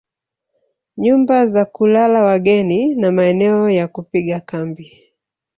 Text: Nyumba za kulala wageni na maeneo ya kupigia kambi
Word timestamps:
Nyumba 0.97 1.45
za 1.45 1.65
kulala 1.65 2.21
wageni 2.23 2.95
na 2.95 3.11
maeneo 3.11 3.69
ya 3.69 3.87
kupigia 3.87 4.39
kambi 4.39 5.03